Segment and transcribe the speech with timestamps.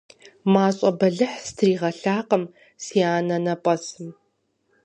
[0.53, 2.43] Мащӏэ бэлыхь стригъэлъакъым
[2.83, 4.09] си анэнэпӏэсым.